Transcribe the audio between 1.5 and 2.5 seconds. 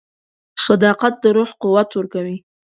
قوت ورکوي.